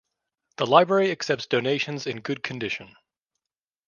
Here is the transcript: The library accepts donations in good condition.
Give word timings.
The 0.57 0.65
library 0.65 1.11
accepts 1.11 1.45
donations 1.45 2.07
in 2.07 2.21
good 2.21 2.41
condition. 2.41 2.95